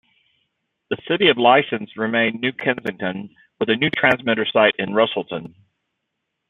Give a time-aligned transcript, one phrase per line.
[0.89, 5.53] The city of license remained New Kensington with a new transmitter site in Russellton.